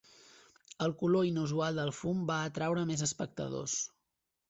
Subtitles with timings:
[0.85, 3.81] El color inusual del fum va atraure més espectadors.